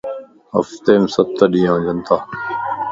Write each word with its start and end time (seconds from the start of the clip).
ھفتي 0.55 0.93
مَ 1.01 1.05
ستَ 1.13 1.39
ڏينھن 1.51 1.71
ھونجنتا 1.71 2.15